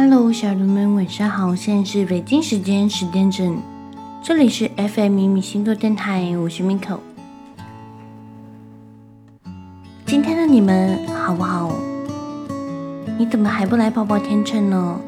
[0.00, 3.60] Hello，小鹿们晚上好，现在是北京时间十点整，
[4.22, 7.00] 这里是 FM 迷你星座电台，我是 Miko。
[10.06, 11.72] 今天的你们好不好？
[13.18, 15.00] 你怎么还不来抱抱天秤呢？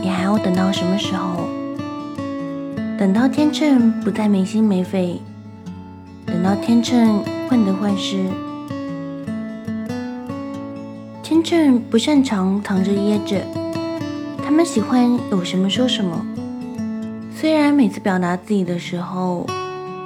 [0.00, 1.48] 你还要等到什么时候？
[2.96, 5.20] 等到天秤不再没心没肺，
[6.24, 8.24] 等到天秤患得患失。
[11.28, 13.44] 天秤不擅长藏着掖着，
[14.44, 16.24] 他们喜欢有什么说什么。
[17.34, 19.44] 虽然每次表达自己的时候，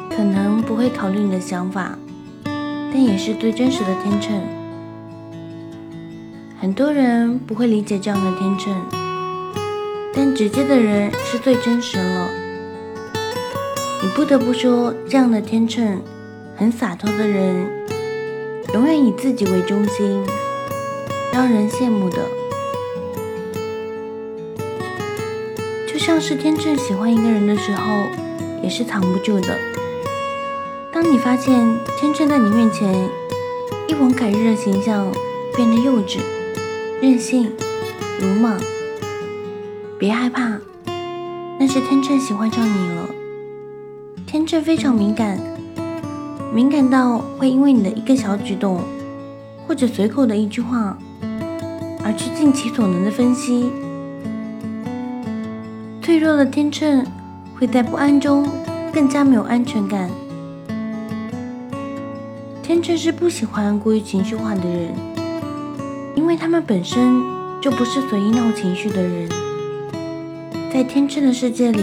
[0.09, 1.99] 可能不会考虑你的想法，
[2.43, 4.41] 但也是最真实的天秤。
[6.59, 8.75] 很多人不会理解这样的天秤，
[10.15, 12.31] 但直接的人是最真实了。
[14.03, 16.01] 你不得不说，这样的天秤，
[16.57, 17.67] 很洒脱的人，
[18.73, 20.25] 永远以自己为中心。
[21.33, 22.19] 让人羡慕的，
[25.87, 28.05] 就像是天秤喜欢一个人的时候，
[28.63, 29.57] 也是藏不住的。
[30.93, 31.55] 当你发现
[31.99, 33.09] 天秤在你面前
[33.89, 35.11] 一往改日的形象
[35.57, 36.19] 变得幼稚、
[37.01, 37.53] 任性、
[38.21, 38.61] 鲁莽，
[39.99, 40.59] 别害怕，
[41.59, 43.09] 那是天秤喜欢上你了。
[44.27, 45.39] 天秤非常敏感，
[46.53, 48.83] 敏感到会因为你的一个小举动，
[49.67, 50.99] 或者随口的一句话。
[52.05, 53.71] 而去尽其所能的分析，
[56.03, 57.07] 脆弱的天秤
[57.59, 58.49] 会在不安中
[58.93, 60.11] 更加没有安全感。
[62.63, 64.95] 天秤是不喜欢过于情绪化的人，
[66.15, 67.23] 因为他们本身
[67.61, 69.29] 就不是随意闹情绪的人。
[70.73, 71.83] 在天秤的世界里，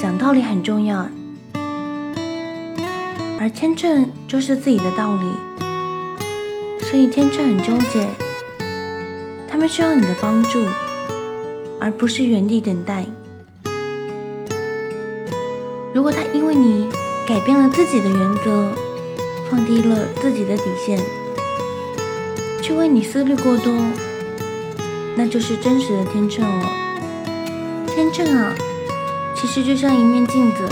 [0.00, 1.06] 讲道理很重要，
[3.38, 5.26] 而天秤就是自己的道理，
[6.80, 8.08] 所以天秤很纠结。
[9.58, 10.64] 他们需要你的帮助，
[11.80, 13.04] 而不是原地等待。
[15.92, 16.88] 如果他因为你
[17.26, 18.68] 改变了自己的原则，
[19.50, 21.00] 放低了自己的底线，
[22.62, 23.74] 却为你思虑过多，
[25.16, 26.70] 那就是真实的天秤了。
[27.88, 28.54] 天秤啊，
[29.34, 30.68] 其实就像一面镜子，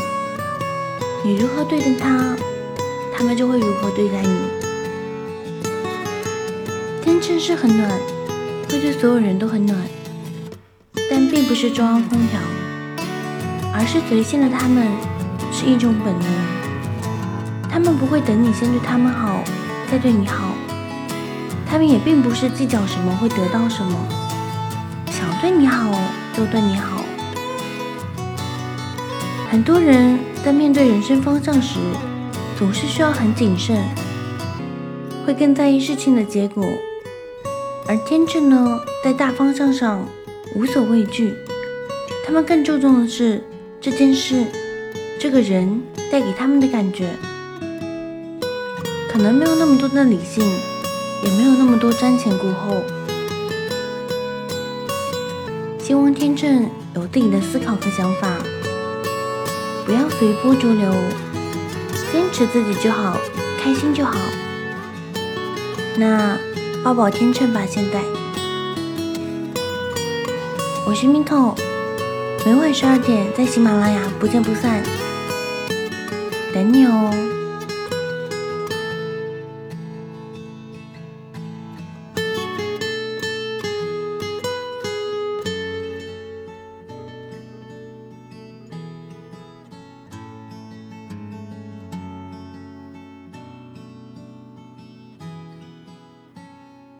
[1.24, 2.36] 你如何对待他，
[3.12, 4.38] 他们就会如何对待你。
[7.02, 7.90] 天秤是很暖。
[8.68, 9.78] 会对所有人都很暖，
[11.08, 12.40] 但并不是中央空调，
[13.72, 14.86] 而是随性的他们
[15.52, 16.26] 是一种本能。
[17.70, 19.42] 他们不会等你先对他们好，
[19.90, 20.54] 再对你好。
[21.68, 23.96] 他们也并不是计较什么会得到什么，
[25.10, 25.90] 想对你好
[26.34, 27.02] 就对你好。
[29.50, 31.78] 很多人在面对人生方向时，
[32.58, 33.76] 总是需要很谨慎，
[35.24, 36.64] 会更在意事情的结果。
[37.88, 40.04] 而天秤呢，在大方向上
[40.56, 41.32] 无所畏惧，
[42.26, 43.40] 他们更注重的是
[43.80, 44.44] 这件事、
[45.20, 45.80] 这个人
[46.10, 47.10] 带给他们的感觉，
[49.08, 50.44] 可能没有那么多的理性，
[51.22, 52.82] 也没有那么多瞻前顾后。
[55.78, 58.36] 希望天秤有自己的思考和想法，
[59.84, 60.92] 不要随波逐流，
[62.10, 63.16] 坚持自己就好，
[63.62, 64.18] 开心就好。
[65.96, 66.36] 那。
[66.86, 68.00] 抱抱天秤吧，现在。
[70.86, 71.52] 我是 Miko，
[72.46, 74.84] 每晚十二点在喜马拉雅不见不散，
[76.54, 77.10] 等你哦。